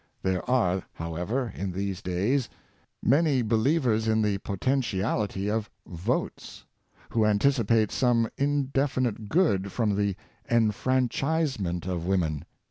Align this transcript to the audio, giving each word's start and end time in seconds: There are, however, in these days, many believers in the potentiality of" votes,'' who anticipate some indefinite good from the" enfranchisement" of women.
There 0.23 0.43
are, 0.49 0.81
however, 0.93 1.53
in 1.55 1.73
these 1.73 2.01
days, 2.01 2.49
many 3.03 3.43
believers 3.43 4.07
in 4.07 4.23
the 4.23 4.39
potentiality 4.39 5.47
of" 5.47 5.69
votes,'' 6.09 6.65
who 7.11 7.23
anticipate 7.23 7.91
some 7.91 8.27
indefinite 8.35 9.29
good 9.29 9.71
from 9.71 9.95
the" 9.95 10.15
enfranchisement" 10.59 11.85
of 11.85 12.07
women. 12.07 12.45